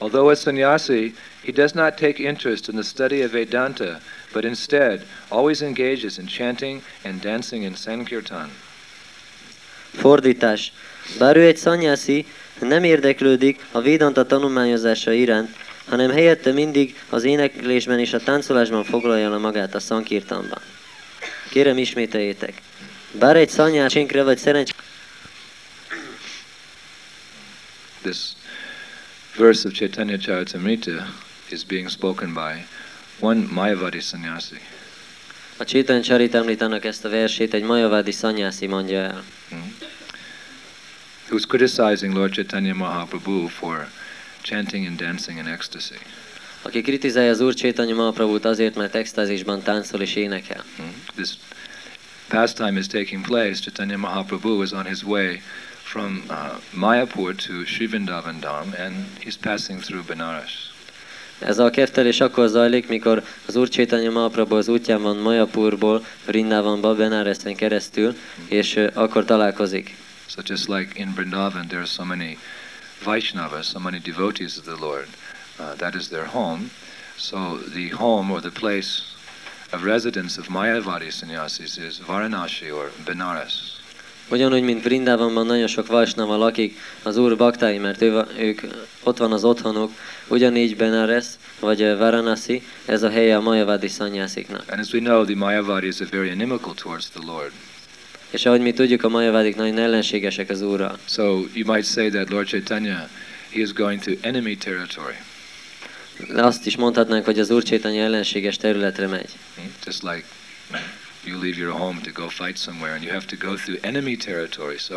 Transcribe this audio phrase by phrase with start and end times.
[0.00, 4.00] Although a sannyasi, he does not take interest in the study of Vedanta,
[4.34, 8.50] but instead always engages in chanting and dancing in Sankirtan.
[9.92, 10.72] Fordítás.
[11.18, 12.26] Bár ő egy szanyászi,
[12.60, 15.56] nem érdeklődik a Védanta tanulmányozása iránt,
[15.88, 20.60] hanem helyette mindig az éneklésben és a táncolásban foglalja le magát a szankirtanban.
[21.50, 22.62] Kérem ismételjétek.
[23.12, 24.70] Bár egy szanyásinkre vagy szerencs...
[28.02, 28.36] This
[29.38, 31.06] verse of Chaitanya Charitamrita
[31.50, 32.64] is being spoken by
[33.20, 34.58] one Mayavadi sannyasi.
[35.56, 39.24] A Chaitanya Charitamritának ezt a versét egy Mayavadi szanyászi mondja el.
[39.48, 39.76] Hmm?
[41.30, 43.88] Who's criticizing Lord Chaitanya Mahaprabhu for
[44.42, 45.98] chanting and dancing in ecstasy.
[46.62, 50.64] Aki kritizálja az Úr Chaitanya Mahaprabhut azért, mert extázisban táncol és énekel.
[50.76, 51.02] Hmm?
[51.14, 51.30] This
[52.28, 53.54] pastime is taking place.
[53.54, 55.42] Chaitanya Mahaprabhu is on his way
[55.88, 60.70] from uh, Mayapur to Srivindavan Dham and he's passing through Benares.
[61.38, 66.94] Ez a kertelés akkor zajlik, mikor az Úr Chaitanya Mahaprabhu az útján van Mayapurból Vrindavanba,
[66.94, 68.16] Benaresen keresztül,
[68.48, 69.96] és uh, akkor találkozik.
[70.26, 72.38] So just like in Vrindavan there are so many
[73.04, 75.08] Vaishnavas, so many devotees of the Lord,
[75.58, 76.70] uh, that is their home.
[77.16, 79.02] So the home or the place
[79.72, 83.77] of residence of Mayavadi sannyasis is Varanasi or Benares.
[84.30, 88.60] Ugyanúgy, mint Vrindavanban nagyon sok Vaisnava lakik az Úr baktái, mert ő, ők,
[89.02, 89.92] ott van az otthonuk,
[90.26, 91.26] ugyanígy Benares
[91.60, 94.64] vagy Varanasi, ez a helye a Mayavadi szanyásziknak.
[94.70, 97.52] And as we know, the Mayavadis are very inimical towards the Lord.
[98.30, 100.98] És ahogy mi tudjuk, a majavádik nagyon ellenségesek az Úrral.
[101.04, 103.08] So you might say that Lord Chaitanya,
[103.50, 105.14] he is going to enemy territory.
[106.36, 109.30] Azt is mondhatnánk, hogy az Úr Chaitanya ellenséges területre megy.
[109.56, 109.72] Hmm?
[109.84, 110.24] Just like
[111.28, 114.16] you leave your home to go fight somewhere and you have to go through enemy
[114.16, 114.78] territory.
[114.78, 114.94] So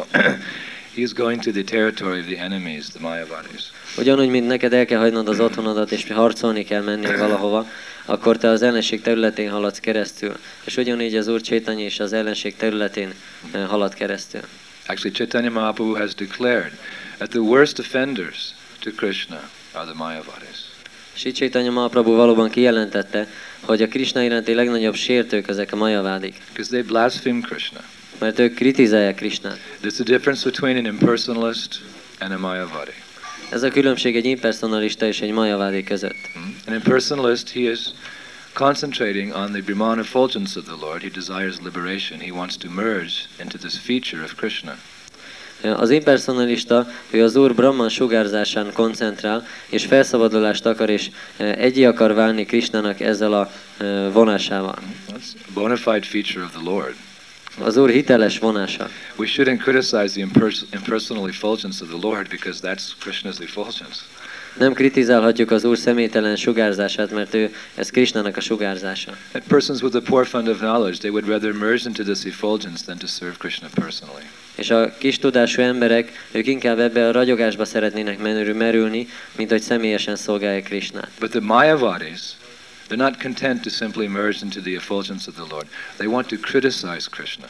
[0.96, 3.72] he is going to the territory of the enemies, the Mayavadis.
[3.98, 7.68] Ugyanúgy, mint neked el kell hagynod az otthonodat, és harcolni kell menni valahova,
[8.06, 10.38] akkor te az ellenség területén haladsz keresztül.
[10.64, 13.14] És ugyanígy az Úr Chaitanya is az ellenség területén
[13.52, 14.42] eh, halad keresztül.
[14.88, 16.72] Actually, Chaitanya Mahaprabhu has declared
[17.18, 20.72] that the worst offenders to Krishna are the Mayavadis.
[21.14, 23.28] Sri Chaitanya Mahaprabhu valóban kijelentette,
[23.62, 26.36] hogy a Krishna iránti legnagyobb sértők ezek a majavádik.
[26.48, 27.80] Because they blaspheme Krishna.
[28.20, 29.60] Mert ők kritizálják Krishnát.
[29.82, 31.82] There's a difference between an impersonalist
[32.20, 32.94] and a Mayavadi.
[33.50, 36.30] Ez a különbség egy impersonalista és egy majavádi között.
[36.34, 36.56] Hmm?
[36.68, 37.80] An impersonalist, he is
[38.54, 41.02] concentrating on the Brahman effulgence of the Lord.
[41.02, 42.20] He desires liberation.
[42.20, 44.78] He wants to merge into this feature of Krishna.
[45.64, 52.46] Az impersonalista, ő az Úr Brahman sugárzásán koncentrál, és felszabadulást akar, és egyé akar válni
[52.46, 53.52] Krishnának ezzel a
[54.12, 54.76] vonásával.
[55.10, 56.96] That's a bona fide feature of the Lord.
[57.60, 58.90] Az Úr hiteles vonása.
[59.16, 64.00] We shouldn't criticize the impers impersonal effulgence of the Lord because that's Krishna's effulgence.
[64.58, 69.12] Nem kritizálhatjuk az Úr személytelen sugárzását, mert ő, ez Krishnának a sugárzása.
[69.34, 72.86] And persons with a poor fund of knowledge, they would rather merge into this effulgence
[72.86, 74.24] than to serve Krishna personally.
[74.62, 78.18] És a kis tudású emberek, ők inkább ebbe a ragyogásba szeretnének
[78.54, 81.10] merülni, mint hogy személyesen szolgálják Krishnát.
[81.20, 82.20] But the Mayavadis,
[82.88, 85.68] they're not content to simply merge into the effulgence of the Lord.
[85.98, 87.48] They want to criticize Krishna.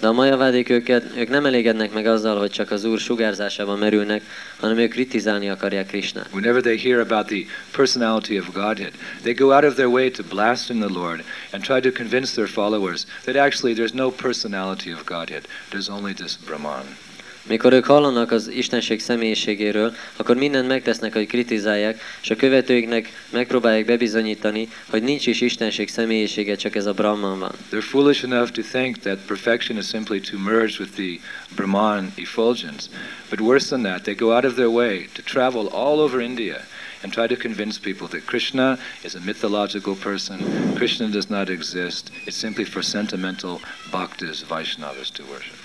[0.00, 4.22] De a majavádik őket, ők nem elégednek meg azzal, hogy csak az Úr sugárzásában merülnek,
[4.60, 6.28] hanem ők kritizálni akarják Krishnát.
[6.32, 8.92] Whenever they hear about the personality of Godhead,
[9.22, 12.48] they go out of their way to blaspheme the Lord and try to convince their
[12.48, 15.46] followers that actually there's no personality of Godhead.
[15.70, 17.07] There's only this Brahman.
[17.48, 23.84] Mikor ők hallanak az Istenség személyiségéről, akkor mindent megtesznek, hogy kritizálják, és a követőiknek megpróbálják
[23.84, 27.52] bebizonyítani, hogy nincs is Istenség személyisége, csak ez a Brahman van.
[27.70, 31.18] They're foolish enough to think that perfection is simply to merge with the
[31.54, 32.88] Brahman effulgence.
[33.30, 36.60] But worse than that, they go out of their way to travel all over India
[37.02, 40.38] and try to convince people that Krishna is a mythological person,
[40.76, 43.60] Krishna does not exist, it's simply for sentimental
[43.90, 45.57] bhaktas, Vaishnavas to worship.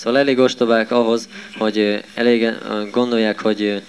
[0.00, 1.28] Szóval elég ostobák ahhoz,
[1.58, 2.52] hogy elég
[2.90, 3.82] gondolják, hogy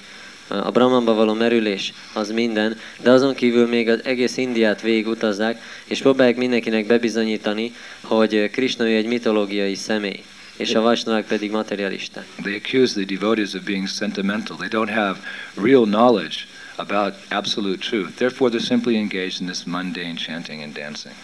[0.48, 5.62] a Brahmanba való merülés az minden, de azon kívül még az egész Indiát végig utazzák,
[5.86, 10.24] és próbálják mindenkinek bebizonyítani, hogy Krishna egy mitológiai személy
[10.56, 12.26] és a Vaisnavák pedig materialisták.
[12.42, 14.58] They accuse the devotees of being sentimental.
[14.58, 15.20] They don't have
[15.62, 16.36] real knowledge
[16.76, 18.18] about absolute truth.
[18.18, 21.16] Therefore, they're simply engaged in this mundane chanting and dancing.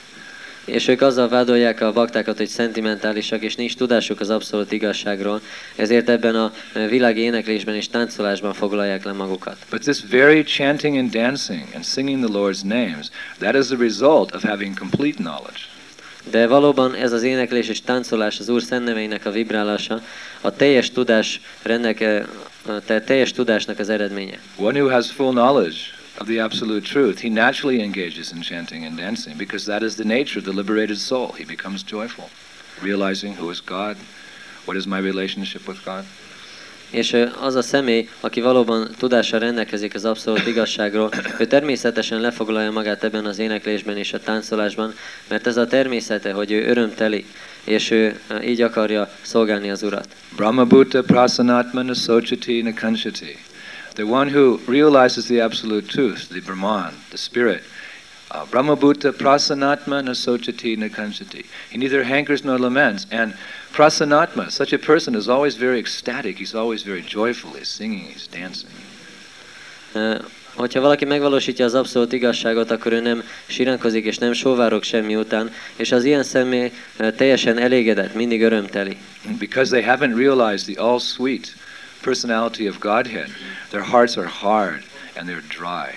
[0.68, 5.42] És ők azzal vádolják a baktákat, hogy szentimentálisak, és nincs tudásuk az abszolút igazságról,
[5.76, 6.52] ezért ebben a
[6.90, 9.58] világi éneklésben és táncolásban foglalják le magukat.
[9.70, 13.10] But this very chanting and dancing and singing the Lord's names,
[13.40, 15.60] that is the result of having complete knowledge.
[16.32, 20.02] De valóban ez az éneklés és táncolás az Úr szent neveinek a vibrálása,
[20.42, 22.28] a teljes tudás rendeke,
[22.86, 24.40] tehát teljes tudásnak az eredménye.
[24.56, 25.78] One who has full knowledge
[26.20, 30.04] of the absolute truth, he naturally engages in chanting and dancing because that is the
[30.04, 31.32] nature of the liberated soul.
[31.38, 32.30] He becomes joyful,
[32.82, 33.98] realizing who is God,
[34.66, 36.04] what is my relationship with God.
[36.90, 41.10] És az a személy, aki valóban tudással rendelkezik az abszolút igazságról,
[41.40, 44.94] ő természetesen lefoglalja magát ebben az éneklésben és a táncolásban,
[45.28, 47.26] mert ez a természete, hogy ő örömteli,
[47.64, 50.08] és ő így akarja szolgálni az Urat.
[50.36, 53.38] Brahma Bhuta Prasanatmana Sochati Nakanshati.
[53.98, 57.64] The one who realizes the absolute truth, the Brahman, the spirit,
[58.30, 61.48] uh, Brahma Bhuta Prasanatma Nasochati Nakanshati.
[61.72, 63.08] He neither hankers nor laments.
[63.10, 63.34] And
[63.74, 68.28] Prasanatma, such a person is always very ecstatic, he's always very joyful, he's singing, he's
[68.28, 68.70] dancing.
[69.96, 70.20] Uh,
[70.56, 75.52] hogyha valaki megvalósítja az abszolút igazságot, akkor ő nem siránkozik és nem sóvárok semmi után,
[75.76, 78.98] és az ilyen személy uh, teljesen elégedett, mindig örömteli.
[79.40, 81.56] Because they haven't realized the all sweet
[82.08, 83.30] personality of Godhead,
[83.70, 84.82] their hearts are hard
[85.16, 85.90] and they're dry.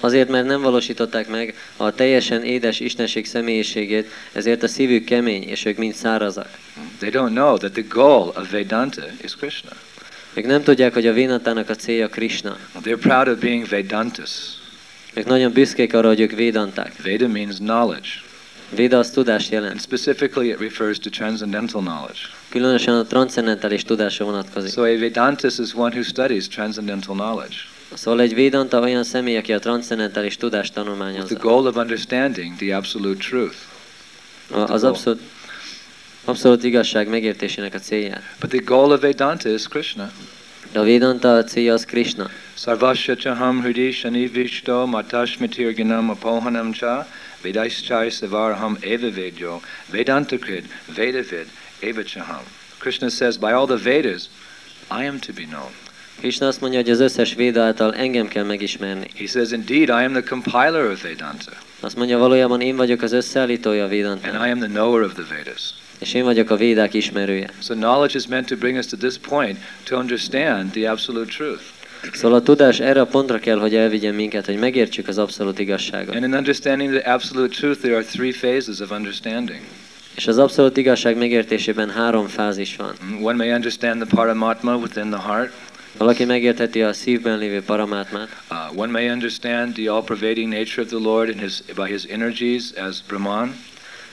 [0.00, 5.64] Azért, mert nem valósították meg a teljesen édes Istenség személyiségét, ezért a szívük kemény, és
[5.64, 6.48] ők mind szárazak.
[6.98, 9.70] They don't know that the goal of Vedanta is Krishna.
[10.34, 12.56] Ők nem tudják, hogy a Védantának a célja Krishna.
[12.82, 14.30] They're proud of being Vedantas.
[15.14, 17.02] Ők nagyon büszkék arra, hogy ők védanták.
[17.02, 18.08] Veda means knowledge.
[18.74, 19.80] Véda az tudást And jelent.
[19.80, 22.18] specifically it refers to transcendental knowledge.
[22.48, 24.70] Különösen a transzendentális tudásra vonatkozik.
[24.72, 27.54] So a Vedantis is one who studies transcendental knowledge
[27.94, 31.38] Szóval egy védanta olyan személy, aki a transzendentális tudást with the tanulmányozza.
[31.38, 33.56] goal of understanding the absolute truth.
[34.50, 35.20] A- Az abszolút,
[36.24, 38.22] abszolút igazság megértésének a célját.
[38.40, 40.10] But the goal of Vedanta is Krishna.
[40.74, 42.30] De a védanta a célja az Krishna.
[42.54, 47.06] Sarvasya chaham hridi shani vishto matashmitirginam apohanam cha
[47.42, 49.60] vedaischai savarham eva vedyo
[49.90, 50.64] vedanta krid
[50.96, 51.46] vedavid
[51.80, 52.42] eva chaham.
[52.78, 54.28] Krishna says, by all the Vedas,
[54.90, 55.72] I am to be known.
[56.18, 59.10] Krishna azt mondja, hogy az összes véda által engem kell megismerni.
[59.16, 63.12] He says, indeed, I am the compiler of Vedanta, Azt mondja, valójában én vagyok az
[63.12, 64.46] összeállítója a and védantának.
[64.46, 65.74] I am the knower of the Vedas.
[65.98, 67.50] És én vagyok a védák ismerője.
[67.62, 71.62] So knowledge is meant to bring us to this point to understand the absolute truth.
[72.12, 76.14] Szóval a tudás erre a pontra kell, hogy elvigyen minket, hogy megértsük az abszolút igazságot.
[76.14, 79.60] And in understanding the absolute truth, there are three phases of understanding.
[80.16, 82.94] És az abszolút igazság megértésében három fázis van.
[83.22, 85.52] One may understand the Paramatma within the heart.
[85.98, 90.98] Valaki megértheti a szívben lévő paramátmát, Uh, one may understand the all-pervading nature of the
[90.98, 93.56] Lord in his, by his energies as Brahman.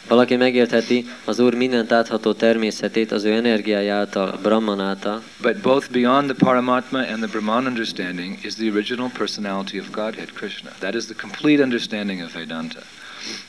[0.07, 5.91] Valaki megértheti az Úr mindent átható természetét az ő energiája által, Brahman által, But both
[5.91, 10.69] beyond the Paramatma and the Brahman understanding is the original personality of Godhead, Krishna.
[10.79, 12.79] That is the complete understanding of Vedanta.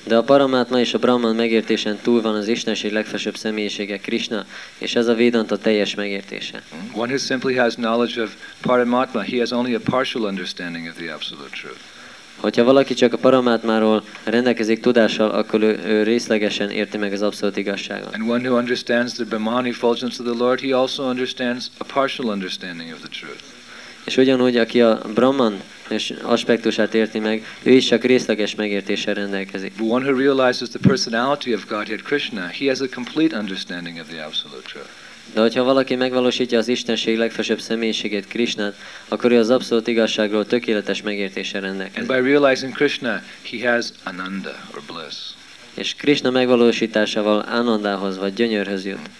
[0.07, 4.45] de a paramátma és a Brahman megértésen túl van az Istenség legfelsőbb személyisége, Krishna,
[4.79, 6.63] és ez a Védanta teljes megértése.
[6.95, 11.13] One who simply has knowledge of Paramatma, he has only a partial understanding of the
[11.13, 11.92] absolute truth.
[12.43, 17.57] Hogyha valaki csak a paramátmáról rendelkezik tudással, akkor ő, ő részlegesen érti meg az abszolút
[17.57, 18.15] igazságot.
[18.15, 22.29] And one who understands the Brahman effulgence of the Lord, he also understands a partial
[22.29, 23.43] understanding of the truth.
[24.05, 29.73] És ugyanúgy, aki a Brahman és aspektusát érti meg, ő is csak részleges megértéssel rendelkezik.
[29.77, 34.07] But one who realizes the personality of Godhead Krishna, he has a complete understanding of
[34.09, 35.02] the absolute truth.
[35.35, 38.77] De hogyha valaki megvalósítja az Istenség legfelsőbb személyiségét, Krishnát,
[39.09, 42.09] akkor ő az abszolút igazságról tökéletes megértéssel And rendelkezik.
[42.09, 45.17] by realizing Krishna, he has ananda or bliss.
[45.75, 49.11] És Krishna megvalósításával Anandához vagy gyönyörhöz jut.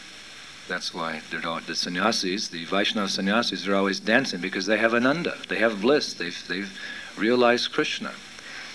[0.69, 5.35] That's why all, the sannyasis, the Vaishnava sannyasis, are always dancing because they have ananda,
[5.49, 6.69] they have bliss, they've, they've
[7.19, 8.13] realized Krishna.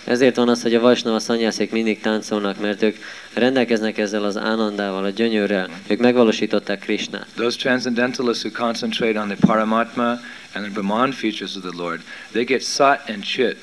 [0.08, 2.96] Ezért van az, hogy a Vaisnava szanyászék mindig táncolnak, mert ők
[3.32, 5.68] rendelkeznek ezzel az ánandával, a gyönyörrel.
[5.86, 7.26] Ők megvalósították Krishnát.
[7.34, 10.08] Those transcendentalists who concentrate on the Paramatma
[10.54, 12.00] and the Brahman features of the Lord,
[12.30, 13.56] they get sat and chit.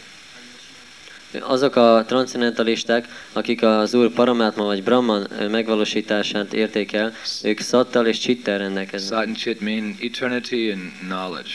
[1.40, 8.58] Azok a transzcendentalisták, akik az Úr Paramátma vagy Brahman megvalósítását értékel, ők szattal és csittel
[8.58, 9.18] rendelkeznek.
[9.18, 11.52] Sat and chit mean eternity and knowledge.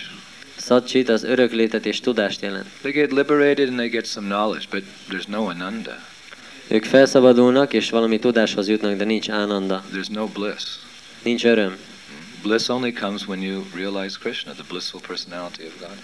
[0.61, 2.67] Szat csit az örök létet és tudást jelent.
[2.81, 5.99] They get liberated and they get some knowledge, but there's no ananda.
[6.69, 10.65] Ők felszabadulnak és valami tudáshoz jutnak, de ninch ánanda, There's no bliss.
[11.23, 11.77] nincs öröm.
[12.43, 15.99] Bliss only comes when you realize Krishna, the blissful personality of God.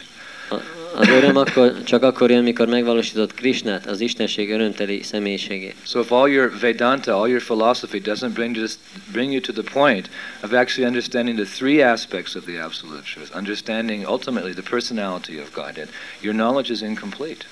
[0.98, 5.74] Az öröm akkor, csak akkor jön, mikor megvalósított Krishnát, az Istenség örömteli személyiségét.
[5.86, 8.72] So if all your Vedanta, all your philosophy doesn't bring, you to,
[9.12, 10.10] bring you to the point
[10.42, 15.52] of actually understanding the three aspects of the Absolute Truth, understanding ultimately the personality of
[15.52, 15.88] Godhead,
[16.20, 17.44] your knowledge is incomplete.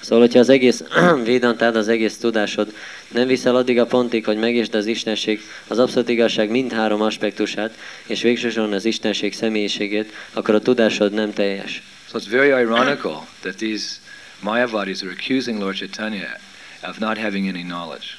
[0.00, 0.82] Szóval, hogyha az egész
[1.24, 2.72] védantád, az egész tudásod
[3.08, 7.74] nem viszel addig a pontig, hogy megértsd az Istenség, az abszolút igazság mind három aspektusát,
[8.06, 11.82] és végsősorban az Istenség személyiségét, akkor a tudásod nem teljes.
[12.10, 14.00] So it's very ironical that these
[14.42, 16.38] Mayavadis are accusing Lord Chaitanya
[16.82, 18.18] of not having any knowledge.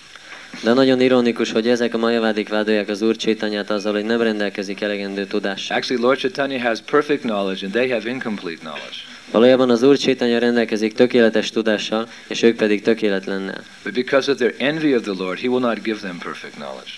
[0.63, 4.81] De nagyon ironikus, hogy ezek a majavádik vádolják az Úr Csétanyát azzal, hogy nem rendelkezik
[4.81, 5.77] elegendő tudással.
[5.77, 8.97] Actually, Lord Chaitanya has perfect knowledge and they have incomplete knowledge.
[9.31, 13.63] Valójában az Úr Csétanya rendelkezik tökéletes tudással, és ők pedig tökéletlennel.
[13.83, 16.91] But because of their envy of the Lord, He will not give them perfect knowledge.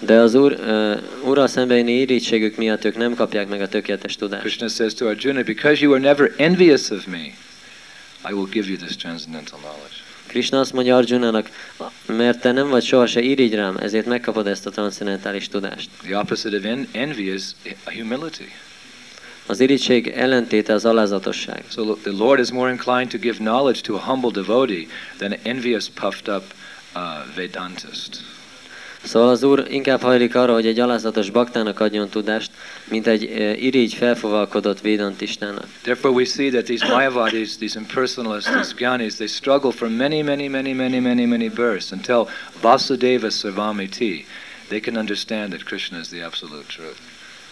[0.00, 4.42] De az Úr, uh, Úrral szembeni irítségük miatt ők nem kapják meg a tökéletes tudást.
[4.42, 7.18] Krishna says to Arjuna, Because you are never envious of me,
[8.28, 9.94] I will give you this transcendental knowledge.
[10.26, 11.50] Krishna azt mondja Arjunának,
[12.06, 15.88] mert te nem vagy sohasem irigy rám, ezért megkapod ezt a transzendentális tudást.
[16.02, 17.42] The opposite of en- envy is
[17.84, 18.50] humility.
[19.46, 21.64] Az irigység ellentéte az alázatosság.
[21.68, 24.86] So the Lord is more inclined to give knowledge to a humble devotee
[25.18, 26.42] than an envious, puffed up
[26.94, 27.00] uh,
[27.34, 28.20] Vedantist.
[29.02, 32.50] Szóval az Úr inkább hajlik arra, hogy egy alázatos baktának adjon tudást,
[32.84, 33.22] mint egy
[33.62, 35.66] irigy felfogalkodott védantistának.
[35.82, 40.48] Therefore, we see that these Mayavadis, these impersonalists, these Gyanis, they struggle for many, many,
[40.48, 42.28] many, many, many, many births until
[42.60, 44.24] Vasudeva Sarvamiti,
[44.68, 47.09] they can understand that Krishna is the absolute truth.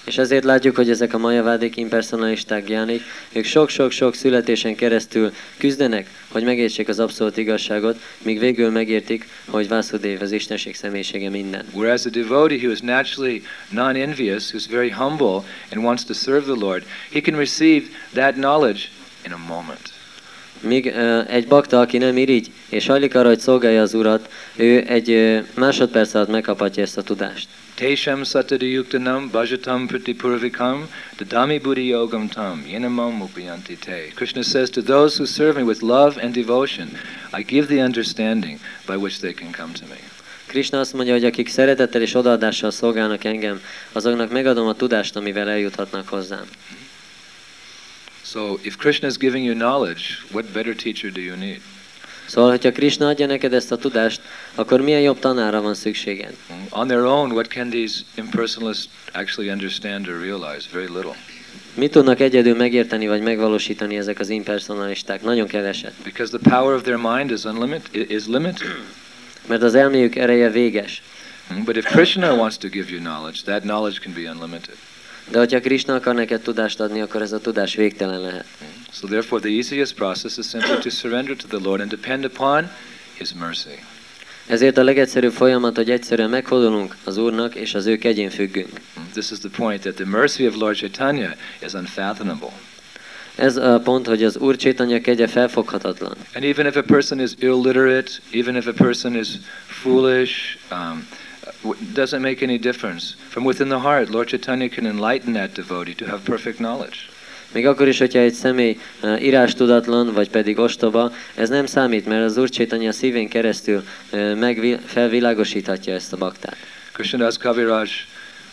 [0.08, 6.42] És ezért látjuk, hogy ezek a majavádik, impersonalisták, gyánik, ők sok-sok-sok születésen keresztül küzdenek, hogy
[6.42, 11.64] megértsék az abszolút igazságot, míg végül megértik, hogy Vásudév az Istenség személyisége minden.
[11.72, 16.64] Whereas a devotee who is naturally non-envious, who's very humble and wants to serve the
[16.64, 18.80] Lord, he can receive that knowledge
[19.24, 19.97] in a moment.
[20.60, 20.86] Míg
[21.28, 26.14] egy bakta, aki nem irigy, és hajlik arra, hogy szolgálja az Urat, ő egy másodperc
[26.14, 27.48] alatt megkaphatja ezt a tudást.
[27.74, 33.96] Tesham satadi yuktanam bhajatam pratipurvikam dadami buddhi yogam tam yenamam upayanti te.
[34.14, 36.88] Krishna says to those who serve me with love and devotion,
[37.38, 39.98] I give the understanding by which they can come to me.
[40.46, 43.60] Krishna azt mondja, hogy akik szeretettel és odaadással szolgálnak engem,
[43.92, 46.44] azoknak megadom a tudást, amivel eljuthatnak hozzám.
[48.32, 51.60] So if Krishna is giving you knowledge, what better teacher do you need?
[52.26, 54.20] Szóval, hogyha Krishna adja neked ezt a tudást,
[54.54, 56.36] akkor milyen jobb tanára van szükséged?
[56.70, 60.68] On their own, what can these impersonalists actually understand or realize?
[60.72, 61.16] Very little.
[61.74, 65.22] Mit tudnak egyedül megérteni vagy megvalósítani ezek az impersonalisták?
[65.22, 65.92] Nagyon keveset.
[66.04, 68.76] Because the power of their mind is unlimited, is limited.
[69.46, 71.02] Mert az elméjük ereje véges.
[71.48, 74.76] Hmm, But if Krishna wants to give you knowledge, that knowledge can be unlimited.
[75.30, 78.44] De hogyha Krishna akar neked tudást adni, akkor ez a tudás végtelen lehet.
[78.92, 82.70] So therefore, the easiest process is simply to surrender to the Lord and depend upon
[83.18, 83.78] His mercy.
[84.46, 88.80] Ezért a legegyszerűbb folyamat, hogy egyszerűen meghódolunk az Úrnak, és az ő kegyén függünk.
[88.94, 92.52] Hmm, This is the point that the mercy of Lord Chaitanya is unfathomable.
[93.34, 96.16] Ez a pont, hogy az Úr Csétanya kegye felfoghatatlan.
[96.34, 99.28] And even if a person is illiterate, even if a person is
[99.66, 101.08] foolish, um,
[101.94, 103.14] doesn't make any difference.
[103.28, 106.96] From within the heart, Lord Chaitanya can enlighten that devotee to have perfect knowledge.
[107.52, 112.24] Még akkor is, hogyha egy személy uh, írástudatlan, vagy pedig ostoba, ez nem számít, mert
[112.24, 116.56] az Úr Csétanya szívén keresztül uh, megvi- felvilágosíthatja ezt a baktát.
[116.92, 117.90] Krishnadas Kaviraj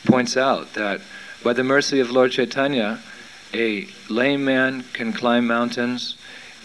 [0.03, 0.99] points out that
[1.43, 2.99] by the mercy of Lord Chaitanya,
[3.53, 6.15] a lame man can climb mountains,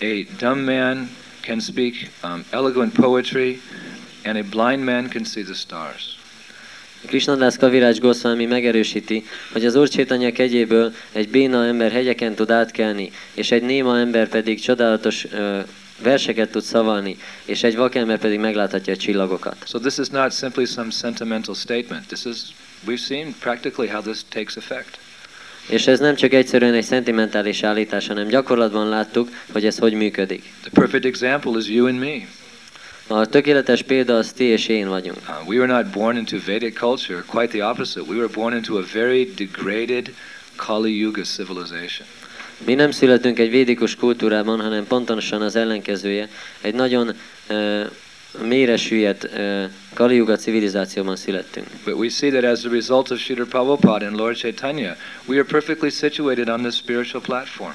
[0.00, 1.08] a dumb man
[1.42, 3.60] can speak um, eloquent poetry,
[4.24, 6.19] and a blind man can see the stars.
[7.06, 13.10] Krishnadasz Kavirács Goswami megerősíti, hogy az Úr Csétanya kegyéből egy béna ember hegyeken tud átkelni,
[13.34, 15.58] és egy néma ember pedig csodálatos uh,
[16.02, 19.56] verseket tud szavalni, és egy vakember pedig megláthatja a csillagokat.
[19.66, 22.06] So this is not simply some sentimental statement.
[22.06, 22.36] This is
[22.86, 24.98] we've seen practically how this takes effect.
[25.68, 30.52] És ez nem csak egyszerűen egy szentimentális állítás, hanem gyakorlatban láttuk, hogy ez hogy működik.
[30.60, 32.26] The perfect example is you and me.
[33.12, 35.18] A tökéletes példa az ti és én vagyunk.
[35.28, 38.00] Uh, we were not born into Vedic culture, quite the opposite.
[38.00, 40.14] We were born into a very degraded
[40.56, 42.06] Kali Yuga civilization.
[42.64, 46.28] Mi nem születünk egy védikus kultúrában, hanem pontosan az ellenkezője.
[46.60, 47.14] Egy nagyon
[47.50, 47.86] uh,
[48.42, 49.64] mélyre süllyedt uh,
[49.94, 51.66] Kaliuga civilizációban születtünk.
[51.84, 55.44] But we see that as a result of Sridhar Prabhupada and Lord Chaitanya, we are
[55.44, 57.74] perfectly situated on this spiritual platform.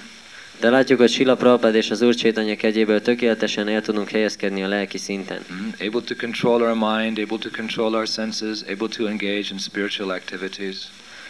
[0.59, 4.67] De látjuk, hogy Sila Prabhupád és az Úr Csétanya kegyéből tökéletesen el tudunk helyezkedni a
[4.67, 5.39] lelki szinten.
[5.47, 5.87] Mhm.
[5.87, 10.11] Able to control our mind, able to control our senses, able to engage in spiritual
[10.11, 10.77] activities.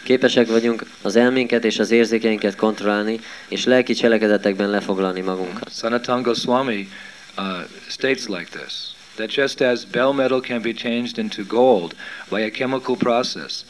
[0.02, 5.74] Képesek vagyunk az elménket és az érzékeinket kontrollálni, és lelki cselekedetekben lefoglalni magunkat.
[5.74, 6.88] Sanatana Goswami
[7.38, 7.44] uh,
[7.88, 11.94] states like this that just as bell metal can be changed into gold
[12.28, 13.64] by a chemical process,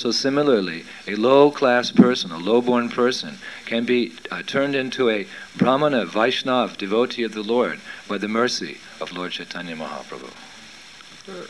[0.00, 5.26] So similarly, a low-class person, a low-born person, can be uh, turned into a
[5.58, 7.78] Brahmana, Vaishnav, devotee of the Lord
[8.08, 10.28] by the mercy of Lord Chaitanya Mahaprabhu.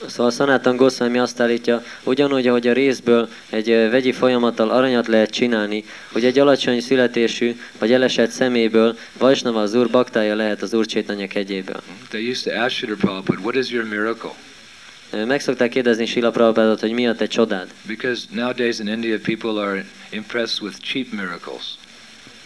[0.07, 5.85] Szóval Sanatan Goswami azt állítja, ugyanúgy, ahogy a részből egy vegyi folyamattal aranyat lehet csinálni,
[6.13, 11.27] hogy egy alacsony születésű vagy elesett szeméből Vajsnava az úr baktája lehet az úr Csétanya
[11.27, 11.83] kegyéből.
[12.09, 14.31] They used to ask Srila Prabhupada, what is your miracle?
[15.13, 17.69] Meg szokták kérdezni Sila Prabhupádot, hogy mi a te csodád.
[17.87, 21.79] Because nowadays in India people are impressed with cheap miracles.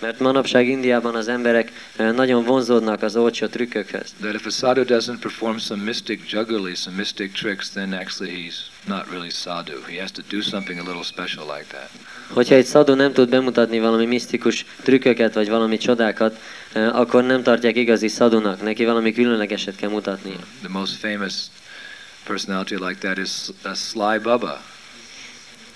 [0.01, 4.15] Mert manapság Indiában az emberek ö, nagyon vonzódnak az olcsó trükkökhöz.
[4.21, 8.55] That if a sadhu doesn't perform some mystic jugglery, some mystic tricks, then actually he's
[8.87, 9.81] not really sadhu.
[9.87, 11.91] He has to do something a little special like that.
[12.29, 16.39] Hogyha egy szadó nem tud bemutatni valami misztikus trükköket vagy valami csodákat,
[16.73, 20.39] ö, akkor nem tartják igazi szadunak, neki valami különlegeset kell mutatnia.
[20.63, 21.35] The most famous
[22.25, 24.63] personality like that is uh, Sly Baba.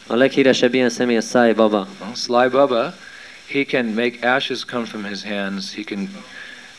[0.07, 1.89] A leghíresebb ilyen személy a Sai Baba.
[2.01, 2.95] Well, Sly Baba,
[3.47, 5.75] he can make ashes come from his hands.
[5.75, 6.09] He can,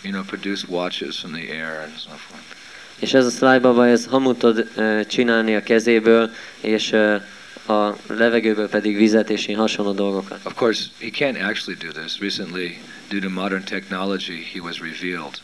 [0.02, 2.44] you know, produce watches from the air and so forth.
[3.00, 7.16] És ez a Sly Baba, ez hamut tud ö, csinálni a kezéből, és ö,
[7.68, 10.40] a levegőből pedig vizet és ilyen hasonló dolgokat.
[10.44, 12.20] Of course, he can't actually do this.
[12.20, 15.42] Recently, due to modern technology, he was revealed.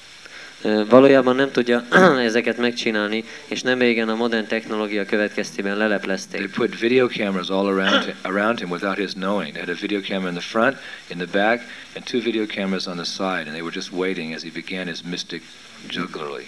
[0.89, 1.84] Valójában nem tudja
[2.29, 6.51] ezeket megcsinálni, és nem régen a modern technológia következtében They leleplezték.
[6.51, 9.51] put video cameras all around him, around him without his knowing.
[9.51, 11.62] They had a video camera in the front, in the back,
[11.95, 14.88] and two video cameras on the side, and they were just waiting as he began
[14.88, 15.41] his mystic
[15.88, 16.48] jugglery,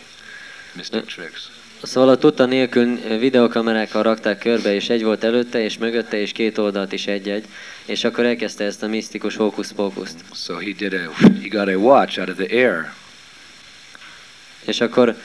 [0.75, 1.50] mystic tricks.
[1.83, 6.57] Szóval a tudta nélkül videokamerákkal rakták körbe, és egy volt előtte, és mögötte, és két
[6.57, 7.45] oldalt is egy-egy,
[7.86, 10.15] és akkor elkezdte ezt a misztikus hókusz-pókuszt.
[10.33, 12.91] So he did a, he got a watch out of the air,
[14.67, 15.15] És akkor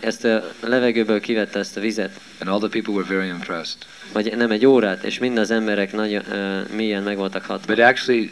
[0.00, 3.76] ezt a levegőből kivette ezt a vizet, and all the people were very impressed.
[4.12, 7.74] vagy nem egy órát, és mind az emberek nagyon ö, mélyen meg voltak hatva.
[7.74, 8.30] But actually,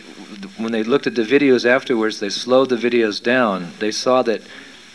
[0.56, 3.72] when they looked at the videos afterwards, they slowed the videos down.
[3.78, 4.40] They saw that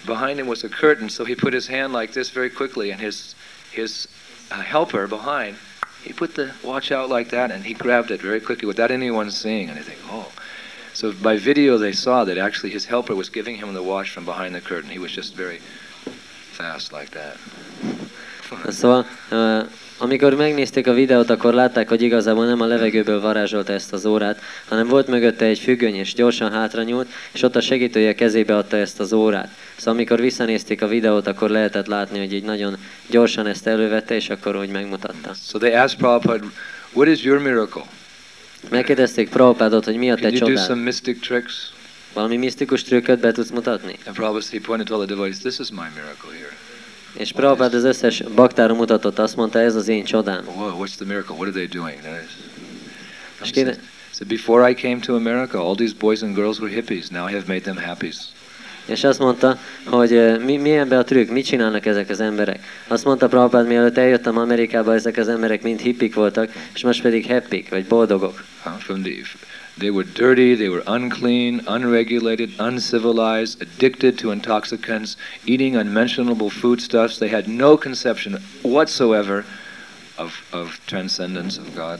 [0.06, 3.02] behind him was a curtain, so he put his hand like this very quickly, and
[3.02, 3.36] his
[3.72, 4.08] his
[4.52, 5.56] uh, helper behind,
[6.04, 9.32] he put the watch out like that, and he grabbed it very quickly without anyone
[9.32, 9.98] seeing anything.
[10.10, 10.26] Oh.
[10.94, 14.26] So by video, they saw that actually his helper was giving him the watch from
[14.26, 14.90] behind the curtain.
[14.90, 15.60] He was just very
[16.52, 17.36] fast like that.
[18.68, 19.60] Szóval, ö,
[19.98, 24.42] amikor megnézték a videót, akkor látták, hogy igazából nem a levegőből varázsolta ezt az órát,
[24.68, 28.78] hanem volt mögötte egy függöny, és gyorsan hátra nyúlt, és ott a segítője kezébe adta
[28.78, 29.50] ezt az órát.
[29.76, 32.78] Szóval amikor visszanézték a videót, akkor lehetett látni, hogy így nagyon
[33.10, 35.34] gyorsan ezt elővette, és akkor úgy megmutatta.
[35.48, 36.46] So they asked Prabhupada,
[36.94, 37.84] "What is your miracle?
[38.70, 40.66] Megkérdezték Prabhupádot, hogy mi a te Can you do csodád?
[40.66, 41.54] some mystic tricks?"
[42.14, 43.96] Valami misztikus trükköt be tudsz mutatni?
[44.06, 46.56] And Prabhupada, he pointed to all the devotees, "This is my miracle here."
[47.14, 50.44] És Prabhupád az összes baktára mutatott, azt mondta, ez az én csodám.
[50.46, 51.36] Whoa, what's the miracle?
[51.36, 51.98] What are they doing?
[53.44, 53.80] És kérde-
[54.12, 57.08] said, before I came to America, all these boys and girls were hippies.
[57.08, 58.18] Now I have made them happies.
[58.92, 62.60] És azt mondta, hogy mi, mi ebbe a trükk, mit csinálnak ezek az emberek.
[62.88, 67.26] Azt mondta Prabhupád, mielőtt eljöttem Amerikába, ezek az emberek mind hippik voltak, és most pedig
[67.26, 68.44] happy vagy boldogok.
[69.78, 77.18] They were dirty, they were unclean, unregulated, uncivilized, addicted to intoxicants, eating unmentionable foodstuffs.
[77.18, 79.46] They had no conception whatsoever
[80.18, 82.00] of, of transcendence of God.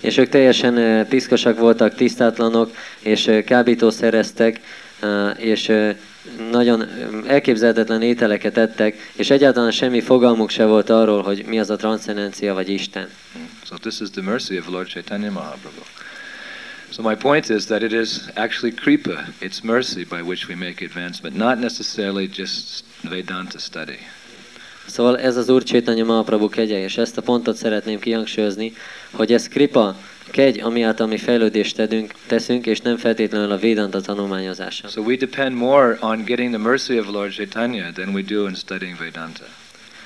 [0.00, 4.60] És ők teljesen piszkosak voltak, tisztátlanok, és kábítószereztek,
[5.36, 5.72] és
[6.50, 6.84] nagyon
[7.26, 12.54] elképzelhetetlen ételeket ettek, és egyáltalán semmi fogalmuk se volt arról, hogy mi az a transzcendencia
[12.54, 13.08] vagy Isten.
[13.64, 15.82] So this is the mercy of Lord Chaitanya Mahaprabhu.
[16.90, 20.84] So my point is that it is actually kripa, it's mercy by which we make
[20.84, 23.98] advancement, not necessarily just Vedanta study.
[24.86, 28.72] Szóval ez az Úr Csétanya Mahaprabhu kegye, és ezt a pontot szeretném kihangsúlyozni,
[29.10, 29.96] hogy ez kripa,
[30.30, 34.88] kegy, ami által mi fejlődést tedünk, teszünk, és nem feltétlenül a Vedanta tanulmányozása.
[34.88, 38.54] So we depend more on getting the mercy of Lord Chaitanya than we do in
[38.54, 39.44] studying Vedanta.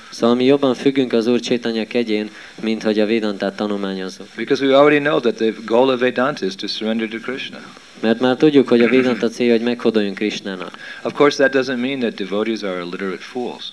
[0.09, 2.29] Szóval mi jobban függünk az Úr Csétanya kegyén,
[2.61, 4.27] mint hogy a Vedantát tanulmányozzuk.
[4.35, 7.59] Because we already know that the goal of Vedanta is to surrender to Krishna.
[7.99, 10.77] Mert már tudjuk, hogy a Vedanta célja, hogy meghodoljunk Krishnának.
[11.03, 13.63] Of course, that doesn't mean that devotees are illiterate fools.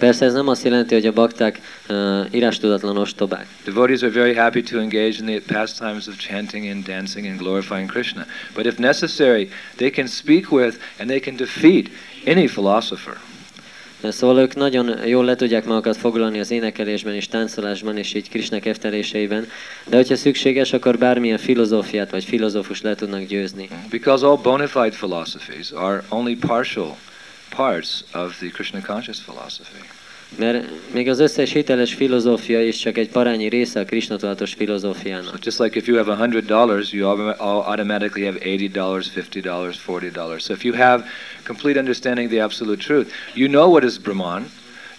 [0.00, 3.46] Persze ez nem azt jelenti, hogy a bakták uh, írástudatlan ostobák.
[3.64, 7.90] Devotees are very happy to engage in the pastimes of chanting and dancing and glorifying
[7.90, 8.26] Krishna.
[8.54, 11.88] But if necessary, they can speak with and they can defeat
[12.26, 13.16] any philosopher.
[14.02, 18.58] Szóval ők nagyon jól le tudják magukat foglalni az énekelésben és táncolásban és így Krishna
[18.58, 19.46] kefteléseiben,
[19.86, 23.68] de hogyha szükséges, akkor bármilyen filozófiát vagy filozófus le tudnak győzni.
[23.90, 26.96] Because all bona fide philosophies are only partial
[27.56, 29.82] parts of the Krishna conscious philosophy.
[30.38, 35.44] Mert még az összes hiteles filozófia is csak egy parányi része a krisnatudatos So filozófiának.
[35.44, 39.40] just like if you have hundred dollars, you au- au- automatically have eighty dollars, fifty
[39.40, 40.42] dollars, forty dollars.
[40.42, 41.04] So if you have
[41.44, 44.50] complete understanding of the absolute truth, you know what is Brahman,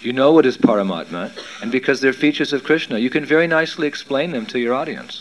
[0.02, 3.86] you know what is Paramatma, and because they're features of Krishna, you can very nicely
[3.86, 5.14] explain them to your audience.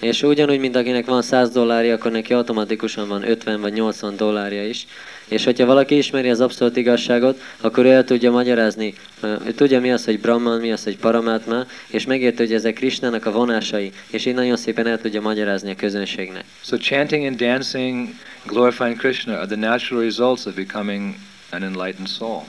[0.00, 4.66] És ugyanúgy, mint akinek van 100 dollárja, akkor neki automatikusan van 50 vagy 80 dollárja
[4.68, 4.86] is.
[5.28, 9.92] És hogyha valaki ismeri az abszolút igazságot, akkor ő el tudja magyarázni, ő tudja mi
[9.92, 14.26] az, hogy Brahman, mi az, hogy Paramatma, és megérti, hogy ezek Krishnának a vonásai, és
[14.26, 16.44] így nagyon szépen el tudja magyarázni a közönségnek.
[16.60, 18.08] So chanting and dancing,
[18.46, 21.14] glorifying Krishna are the natural results of becoming
[21.50, 22.42] an enlightened soul.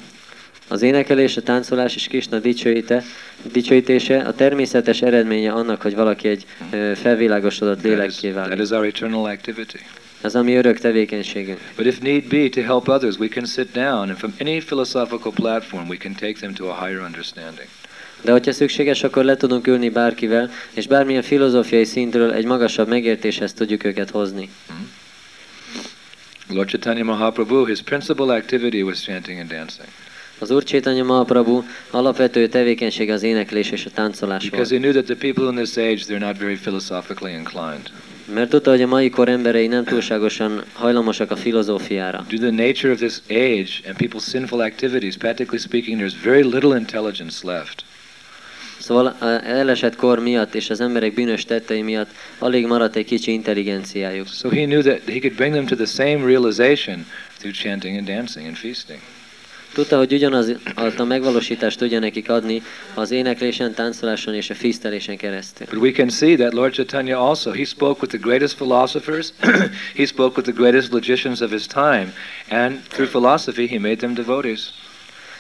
[0.68, 3.04] Az énekelés, a táncolás és Krishna dicsőíte,
[3.52, 6.46] dicsőítése a természetes eredménye annak, hogy valaki egy
[6.96, 8.64] felvilágosodott That lélekké that válik.
[8.64, 9.78] is our eternal activity.
[10.26, 11.60] Az, ami örök tevékenységünk.
[11.76, 15.32] But if need be to help others, we can sit down and from any philosophical
[15.32, 17.68] platform we can take them to a higher understanding.
[18.22, 23.54] De hogyha szükséges, akkor le tudunk ülni bárkivel, és bármilyen filozófiai szintről egy magasabb megértéshez
[23.54, 24.50] tudjuk őket hozni.
[26.50, 29.88] Lord Chaitanya Mahaprabhu, his principal activity was chanting and dancing
[30.40, 34.84] Az Úr Chaitanya Mahaprabhu alapvető tevékenység az éneklés és a táncolás because volt.
[34.84, 37.90] he knew that the people in this age they're not very philosophically inclined.
[38.34, 42.26] Mert tudta, hogy a mai kor emberei nem túlságosan hajlamosak a filozófiára.
[42.30, 46.44] Due to the nature of this age and people's sinful activities, practically speaking, there's very
[46.44, 47.84] little intelligence left.
[48.80, 52.10] Szóval elesett kor miatt és az emberek bűnös tettei miatt
[52.40, 54.28] alig maradt egy kicsi intelligenciájuk.
[54.28, 57.06] So he knew that he could bring them to the same realization
[57.38, 59.00] through chanting and dancing and feasting.
[59.76, 60.52] Tudta, hogy ugyanaz
[60.98, 62.62] a megvalósítást tudja nekik adni
[62.94, 65.68] az éneklésen, táncoláson és a fisztelésen keresztül.
[65.70, 69.34] But we can see that Lord Chaitanya also, he spoke with the greatest philosophers,
[70.00, 72.14] he spoke with the greatest logicians of his time,
[72.50, 74.62] and through philosophy he made them devotees.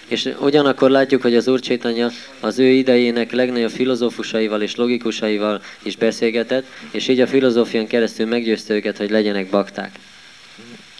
[0.07, 5.95] És ugyanakkor látjuk, hogy az Úr Chaitanya az ő idejének legnagyobb filozófusaival és logikusaival is
[5.95, 9.91] beszélgetett, és így a filozófián keresztül meggyőzte őket, hogy legyenek bakták.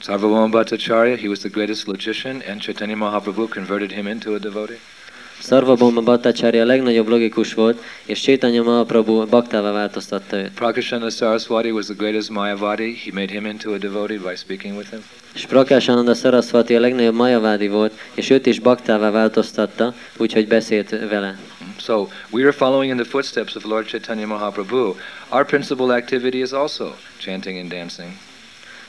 [0.06, 4.78] Sarvabhauma Bhattacharya, he was the greatest logician, and Chaitanya Mahaprabhu converted him into a devotee.
[5.42, 10.52] Szarvabomba Bhattacharya legnagyobb logikus volt, és Chaitanya Mahaprabhu baktává változtatta őt.
[10.54, 14.90] Prakashana Saraswati was the greatest Mayavadi, he made him into a devotee by speaking with
[14.90, 15.04] him.
[15.34, 21.38] És Prakashananda Saraswati a legnagyobb majavádi volt, és őt is baktává változtatta, úgyhogy beszélt vele.
[21.62, 24.96] Mm, so we are following in the footsteps of Lord Chaitanya Mahaprabhu.
[25.30, 28.10] Our principal activity is also chanting and dancing.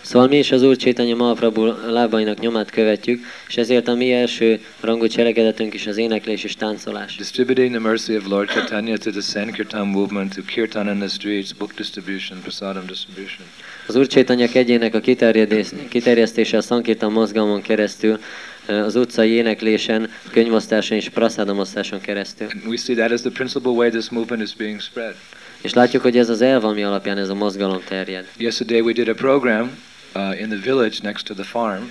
[0.07, 4.61] Szóval mi is az Úr Chaitanya Mahaprabhu lábainak nyomát követjük, és ezért a mi első
[4.81, 7.17] rangú cselekedetünk is az éneklés és táncolás.
[7.17, 11.55] Distributing the mercy of Lord Chaitanya to the Sankirtan movement, to kirtan in the streets,
[11.55, 13.47] book distribution, prasadam distribution.
[13.87, 15.01] Az Úr Chaitanya kegyének a
[15.89, 18.19] kiterjesztése a Sankirtan mozgalmon keresztül,
[18.67, 22.47] az utcai éneklésen, könyvosztáson és praszádamosztáson keresztül.
[22.53, 25.15] And we see that as the principal way this movement is being spread.
[25.61, 28.27] És látjuk, hogy ez az elv, ami alapján ez a mozgalom terjed.
[28.37, 29.71] Yesterday we did a program
[30.17, 31.91] uh, in the village next to the farm,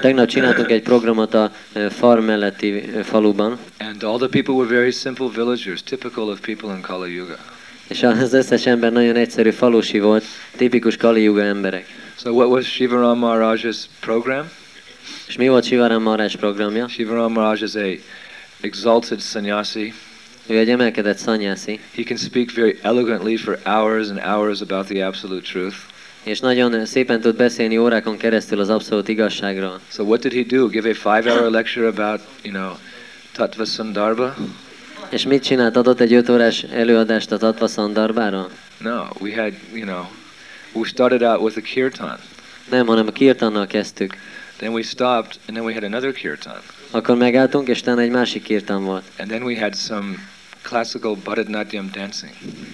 [0.00, 1.50] Tegnap csináltunk egy programot a
[1.90, 6.80] farm melletti faluban, and all the people were very simple villagers, typical of people in
[6.80, 7.38] Kali Yuga.
[7.88, 10.24] és az összes ember nagyon egyszerű falusi volt,
[10.56, 11.86] tipikus Kali Yuga emberek.
[12.18, 14.50] So what was Shivaram Maharaj's program?
[15.28, 16.88] És mi volt Sivaram Maharaj programja?
[16.88, 18.00] Shivaram Maharaj is a
[18.60, 19.92] exalted sannyasi.
[20.46, 25.06] Ő egy emelkedett szanyászi, He can speak very elegantly for hours and hours about the
[25.06, 25.76] absolute truth.
[26.26, 29.80] És nagyon szépen tud beszélni órákon keresztül az abszolút igazságról.
[29.88, 30.68] So what did he do?
[30.68, 32.72] Give a five-hour lecture about, you know,
[33.32, 34.34] Tattva Sandarbha?
[35.08, 35.76] És mit csinált?
[35.76, 38.50] Adott egy öt órás előadást a Tatva Szandarbáról?
[38.78, 40.04] No, we had, you know,
[40.72, 42.18] we started out with a kirtan.
[42.70, 44.16] Nem, hanem a kirtannal kezdtük.
[44.56, 46.60] Then we stopped, and then we had another kirtan.
[46.90, 49.04] Akkor megálltunk, és utána egy másik kirtan volt.
[49.18, 50.14] And then we had some
[50.68, 52.32] classical Bharatanatyam dancing.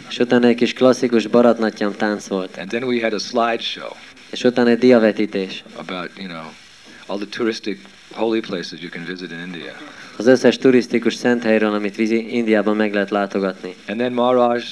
[0.08, 2.56] És utána egy kis klasszikus baratnatyam tánc volt.
[2.56, 3.90] And then we had a slideshow
[4.30, 5.64] És utána egy diavetítés.
[5.76, 6.44] about, you know,
[7.06, 7.78] all the touristic
[8.12, 9.72] holy places you can visit in India.
[10.16, 13.74] Az összes turisztikus szent helyről, amit vízi Indiában meg lehet látogatni.
[13.88, 14.62] And then Maharaj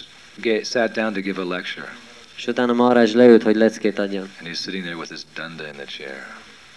[0.62, 1.94] sat down to give a lecture.
[2.36, 4.28] És utána Maharaj leült, hogy leckét adjon.
[4.38, 6.26] And he's sitting there with his danda in the chair.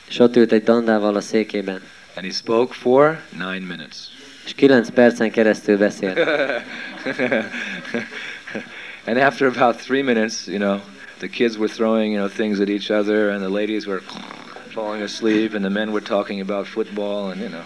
[0.10, 1.82] És ott ült egy dandával a székében.
[2.16, 3.98] And he spoke for nine minutes.
[4.46, 6.20] És kilenc percen keresztül beszélt.
[9.08, 10.80] and after about three minutes, you know,
[11.20, 14.02] the kids were throwing, you know, things at each other, and the ladies were
[14.70, 17.64] falling asleep, and the men were talking about football, and you know.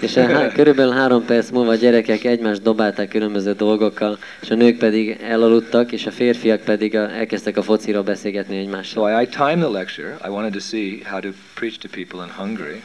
[0.00, 4.78] És há- körülbelül három perc múlva a gyerekek egymást dobálták különböző dolgokkal, és a nők
[4.78, 9.20] pedig elaludtak, és a férfiak pedig a, elkezdtek a fociról beszélgetni So egymással.
[9.20, 10.16] I, I timed the lecture.
[10.24, 12.82] I wanted to see how to preach to people in Hungary.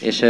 [0.00, 0.24] És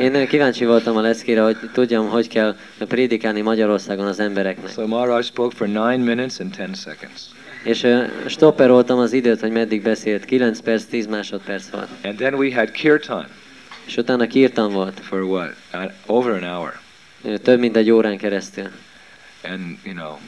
[0.00, 4.70] én kíváncsi voltam a leckére, hogy tudjam, hogy kell prédikálni Magyarországon az embereknek.
[4.70, 7.22] So Maharaj spoke for nine minutes and ten seconds.
[7.64, 7.86] És
[8.26, 10.24] stopperoltam az időt, hogy meddig beszélt.
[10.24, 11.88] 9 perc, 10 másodperc volt.
[12.04, 13.26] And then we had kirtan
[13.86, 15.00] És utána kirtan volt.
[15.00, 15.54] for what?
[15.74, 16.78] Uh, over an hour.
[17.42, 18.68] Több mint egy órán keresztül.
[19.44, 20.18] And, you know,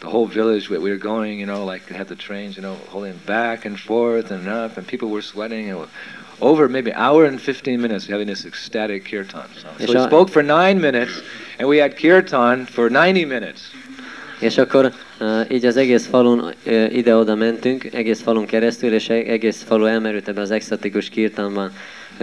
[0.00, 2.62] the whole village, we we were going, you know, like they had the trains, you
[2.62, 5.70] know, holding back and forth and up, and people were sweating.
[5.70, 5.88] And
[6.40, 9.48] over maybe an hour and 15 minutes having this ecstatic kirtan.
[9.56, 11.22] So, so a- spoke for nine minutes,
[11.58, 13.70] and we had kirtan for 90 minutes.
[14.40, 19.62] És akkor uh, így az egész falun uh, ide-oda mentünk, egész falun keresztül, és egész
[19.62, 21.72] falu elmerült ebbe az extatikus kirtanban.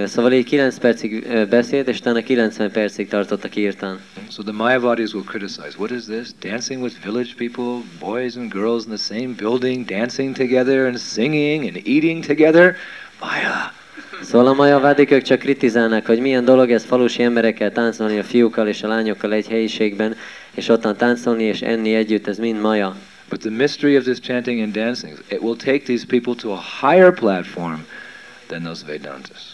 [0.05, 3.99] Szóval így 9 percig beszélt, és utána 90 percig tartott a kirtan.
[4.29, 6.27] So the Mayavadis will criticize, what is this?
[6.39, 11.67] Dancing with village people, boys and girls in the same building, dancing together and singing
[11.67, 12.75] and eating together?
[13.19, 13.71] Maya!
[14.21, 18.67] Szóval a majavádik ők csak kritizálnak, hogy milyen dolog ez falusi emberekkel táncolni a fiúkkal
[18.67, 20.15] és a lányokkal egy helyiségben,
[20.51, 22.95] és ottan táncolni és enni együtt, ez mind maja.
[23.29, 26.63] But the mystery of this chanting and dancing, it will take these people to a
[26.81, 27.85] higher platform
[28.47, 29.52] than those Vedantas.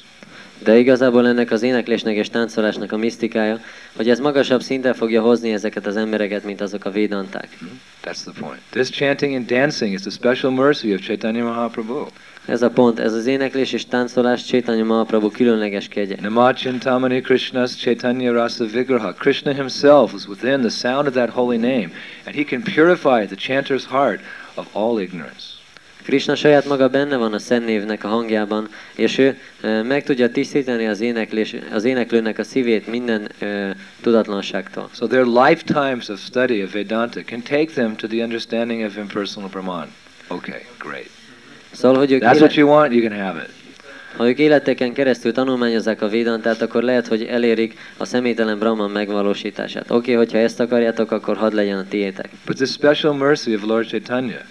[0.63, 3.59] De igazából ennek az éneklésnek és táncolásnak a misztikája,
[3.95, 7.57] hogy ez magasabb szinten fogja hozni ezeket az embereket, mint azok a védanták.
[8.03, 8.61] That's the point.
[8.69, 12.05] This chanting and dancing is the special mercy of Chaitanya Mahaprabhu.
[12.45, 16.15] Ez a pont, ez az éneklés és táncolás Chaitanya Mahaprabhu különleges kegye.
[16.21, 19.13] Namachintamani Krishna's Chaitanya Rasa Vigraha.
[19.13, 21.91] Krishna himself is within the sound of that holy name,
[22.25, 24.19] and he can purify the chanter's heart
[24.55, 25.58] of all ignorance.
[26.09, 29.37] Krishna saját maga benne van a Szent névnek a hangjában, és ő
[29.83, 33.31] meg tudja tisztítani az, éneklés, az éneklőnek a szívét minden
[34.01, 34.89] tudatlanságtól.
[34.93, 39.49] So their lifetimes of study of Vedanta can take them to the understanding of impersonal
[39.49, 39.87] Brahman.
[40.27, 41.09] Okay, great.
[41.71, 43.49] Szóval, hogy ők, That's éle, what you want, you can have it.
[44.17, 49.83] ha ők életeken keresztül tanulmányozzák a védantát, akkor lehet, hogy elérik a személytelen Brahman megvalósítását.
[49.83, 52.29] Oké, okay, hogyha ezt akarjátok, akkor hadd legyen a tiétek.
[52.45, 54.41] But this special mercy of Lord Chaitanya,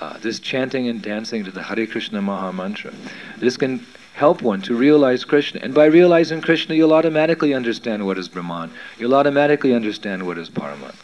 [0.00, 2.92] uh, this chanting and dancing to the Hare Krishna Maha Mantra,
[3.38, 3.80] this can
[4.12, 5.60] help one to realize Krishna.
[5.62, 8.70] And by realizing Krishna, you'll automatically understand what is Brahman.
[8.98, 10.94] You'll automatically understand what is Paraman.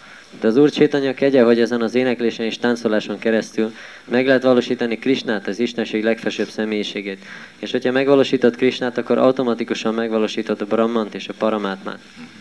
[0.40, 3.72] De az Úr Csétanya kegye, hogy ezen az éneklésen és táncoláson keresztül
[4.05, 7.24] meg lehet valósítani Krisnát, az Istenség legfelsőbb személyiségét.
[7.59, 11.98] És hogyha megvalósítod Krisnát, akkor automatikusan megvalósítod a Brahmant és a Paramátmát.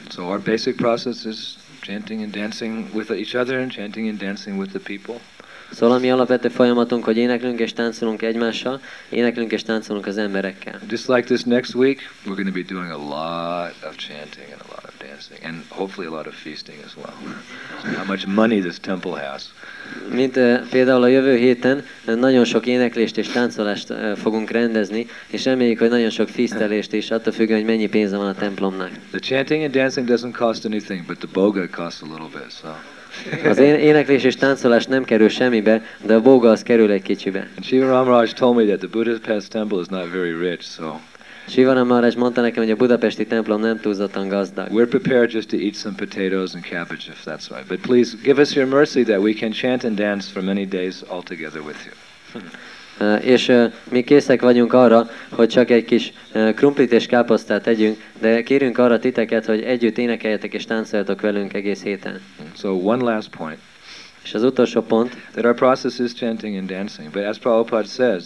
[0.10, 1.38] So our basic process is
[1.82, 5.20] chanting and dancing with each other and chanting and dancing with the people.
[5.72, 10.80] Szóval a mi alapvető folyamatunk, hogy éneklünk és táncolunk egymással, éneklünk és táncolunk az emberekkel.
[10.90, 14.62] Just like this next week, we're going to be doing a lot of chanting and
[14.62, 17.14] a lot of dancing, and hopefully a lot of feasting as well.
[17.96, 19.54] How much money this temple has.
[20.10, 25.08] Mint uh, például a jövő héten uh, nagyon sok éneklést és táncolást uh, fogunk rendezni,
[25.28, 28.90] és reméljük, hogy nagyon sok fisztelést is, attól függően, hogy mennyi pénze van a templomnak.
[29.10, 32.52] The chanting and dancing doesn't cost anything, but the boga costs a little bit.
[32.52, 32.68] So,
[33.46, 37.48] Az én- éneklés és táncolás nem kerül semmibe, de a bóga az kerül egy kicsibe.
[37.62, 41.00] Shiva Ramaraj told me that the Budapest temple is not very rich, so
[41.48, 44.68] Sivaram Maharaj mondta nekem, hogy a budapesti templom nem túlzottan gazdag.
[44.72, 47.68] we're prepared just to eat some potatoes and cabbage if that's right.
[47.68, 51.04] But please give us your mercy that we can chant and dance for many days
[51.08, 51.92] all together with you.
[53.22, 53.52] És
[53.90, 56.14] mi készek vagyunk arra, hogy csak egy kis
[56.56, 61.84] krumplit és káposztát tegyünk, de kérünk arra titeket, hogy együtt énekeljetek és táncoljatok velünk egész
[61.84, 62.22] héten.
[62.58, 63.60] So one last point.
[64.24, 67.10] És az utolsó pont, that our process is chanting and dancing.
[67.10, 68.24] But as Prabhupada says,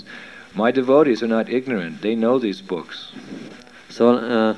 [0.55, 1.99] my devotees are not ignorant.
[1.99, 3.13] They know these books.
[3.87, 4.55] Szóval uh,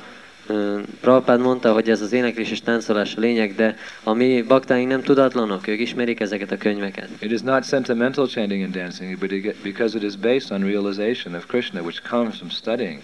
[1.02, 5.02] Prabhupád mondta, hogy ez az éneklés és táncolás a lényeg, de a mi baktáink nem
[5.02, 7.10] tudatlanok, ők ismerik ezeket a könyveket.
[7.20, 11.36] It is not sentimental chanting and dancing, but it, because it is based on realization
[11.36, 13.02] of Krishna, which comes from studying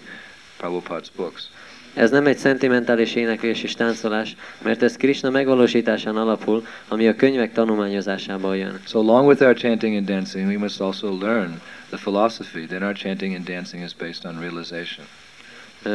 [0.56, 1.48] Prabhupada's books.
[1.94, 7.52] Ez nem egy szentimentális éneklés és táncolás, mert ez Krishna megvalósításán alapul, ami a könyvek
[7.52, 8.80] tanulmányozásából jön.
[8.86, 12.94] So along with our chanting and dancing, we must also learn the philosophy that our
[12.94, 15.06] chanting and dancing is based on realization.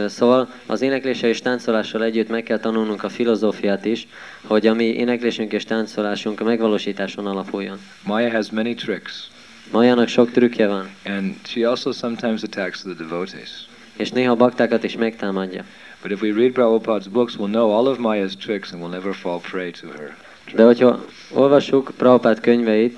[0.08, 4.08] Szóval az énekléssel és táncolással együtt meg kell tanulnunk a filozófiát is,
[4.44, 7.80] hogy a mi éneklésünk és táncolásunk a megvalósításon alapuljon.
[8.06, 9.28] Maya has many tricks,
[9.72, 13.68] Majának sok trükkje van, and she also sometimes attacks the devotees.
[14.00, 15.64] és néha baktákat is megtámadja.
[16.02, 19.14] But if we read Prabhupada's books, we'll know all of Maya's tricks and we'll never
[19.14, 20.16] fall prey to her.
[20.54, 22.98] De hogyha olvassuk Prabhupád könyveit,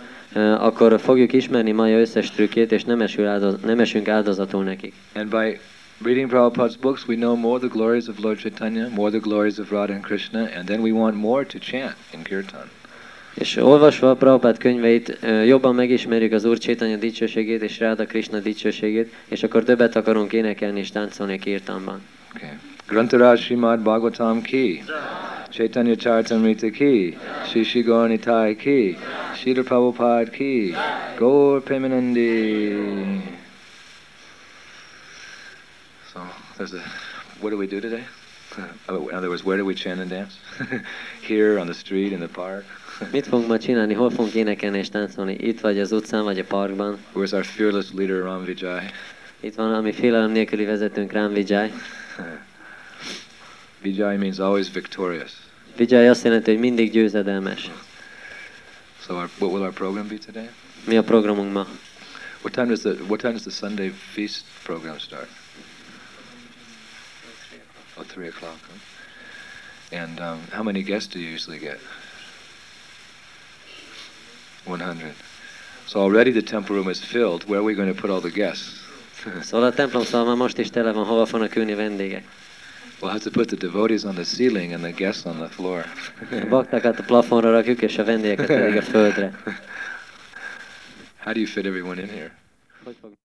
[0.57, 4.93] akkor fogjuk ismerni Maja összes trükkét, és nem, esül áldoz, nem esünk áldozatul nekik.
[5.15, 5.59] And by
[6.03, 9.71] reading Prabhupada's books, we know more the glories of Lord Chaitanya, more the glories of
[9.71, 12.69] Radha and Krishna, and then we want more to chant in kirtan.
[13.33, 19.13] És olvasva a Prabhupád könyveit, jobban megismerjük az Úr Csétanya dicsőségét és Ráda Krishna dicsőségét,
[19.27, 22.01] és akkor többet akarunk énekelni és táncolni kirtanban.
[22.35, 22.49] Okay,
[22.87, 24.83] Grantaraj Srimad Bhagavatam ki,
[25.49, 27.17] Chaitanya Charitamrita ki,
[27.49, 28.97] Shishi Gaurnitai ki,
[29.35, 30.73] Sridhar Prabhupada ki,
[31.17, 32.75] Gaur Premanandi.
[36.21, 36.83] So, there's a,
[37.39, 38.03] what do we do today?
[38.57, 40.37] Uh, oh, In other words, where do we chant and dance?
[41.21, 42.65] Here, on the street, in the park?
[43.13, 43.93] Mit fogunk ma csinálni?
[43.93, 45.33] Hol fogunk énekelni és táncolni?
[45.33, 46.97] Itt vagy az utcán, vagy a parkban?
[47.13, 48.85] Where's our fearless leader, Ram Vijay?
[49.39, 51.71] Itt van a mi félelem nélküli vezetőnk, Rám Vijay.
[53.81, 55.31] Vijay means always victorious.
[55.77, 57.71] Vijay azt jelenti, hogy mindig győzedelmes.
[58.99, 60.49] So, our, what will our program be today?
[60.87, 61.67] Mi a programunk ma?
[62.41, 65.27] What time does the What time does the Sunday feast program start?
[68.07, 68.59] Three o'clock.
[68.67, 69.97] Huh?
[69.97, 71.79] And um, how many guests do you usually get?
[74.65, 75.13] One hundred.
[75.85, 77.43] So already the temple room is filled.
[77.43, 78.79] Where are we going to put all the guests?
[79.41, 82.23] Szóval a templom szal már most is tele van, hova fognak ülni vendégek.
[83.01, 85.85] we'll have to put the devotees on the ceiling and the guests on the floor.
[86.31, 89.31] A baktákat a plafonra rakjuk, és a vendégeket pedig a földre.
[91.23, 92.31] How do you fit everyone in here?